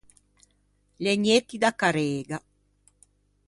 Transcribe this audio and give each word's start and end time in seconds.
Legnetti 1.03 1.59
da 1.59 1.71
carrega. 1.81 2.41